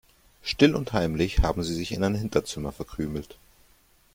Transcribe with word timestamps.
Still 0.41 0.73
und 0.73 0.93
heimlich 0.93 1.43
haben 1.43 1.61
sie 1.61 1.75
sich 1.75 1.91
in 1.91 2.03
ein 2.03 2.15
Hinterzimmer 2.15 2.71
verkrümelt. 2.71 3.37